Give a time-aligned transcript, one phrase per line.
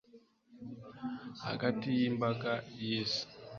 [1.45, 3.23] hagati yi mbaga y'isi